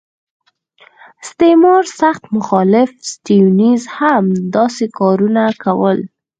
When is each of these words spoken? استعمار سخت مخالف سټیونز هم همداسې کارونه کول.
استعمار 1.23 1.83
سخت 2.01 2.23
مخالف 2.37 2.89
سټیونز 3.11 3.81
هم 3.97 4.23
همداسې 4.33 4.85
کارونه 4.99 5.43
کول. 5.63 5.97